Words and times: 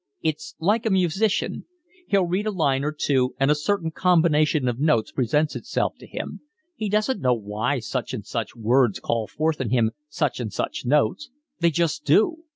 It's 0.23 0.55
like 0.59 0.87
a 0.87 0.89
musician; 0.89 1.65
he'll 2.07 2.25
read 2.25 2.47
a 2.47 2.51
line 2.51 2.83
or 2.83 2.91
two, 2.91 3.35
and 3.39 3.51
a 3.51 3.53
certain 3.53 3.91
combination 3.91 4.67
of 4.67 4.79
notes 4.79 5.11
presents 5.11 5.55
itself 5.55 5.93
to 5.99 6.07
him: 6.07 6.41
he 6.75 6.89
doesn't 6.89 7.21
know 7.21 7.35
why 7.35 7.77
such 7.77 8.11
and 8.11 8.25
such 8.25 8.55
words 8.55 8.99
call 8.99 9.27
forth 9.27 9.61
in 9.61 9.69
him 9.69 9.91
such 10.09 10.39
and 10.39 10.51
such 10.51 10.87
notes; 10.87 11.29
they 11.59 11.69
just 11.69 12.03
do. 12.03 12.45